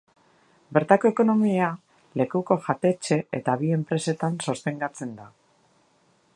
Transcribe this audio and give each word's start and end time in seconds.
Bertako 0.77 1.09
ekonomia, 1.11 1.67
lekuko 2.21 2.57
jatetxe 2.69 3.17
eta 3.41 3.57
bi 3.63 3.71
enpresetan 3.77 4.43
sostengatzen 4.51 5.17
da. 5.23 5.33